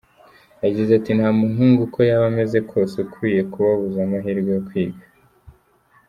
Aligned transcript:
Yagize 0.63 0.91
ati 0.95 1.11
“Nta 1.17 1.29
muhungu, 1.39 1.79
uko 1.87 1.99
yaba 2.09 2.25
ameze 2.31 2.57
kose, 2.69 2.95
ukwiye 3.05 3.41
kubabuza 3.51 3.99
amahirwe 4.05 4.49
yo 4.55 4.61
kwiga. 4.67 5.03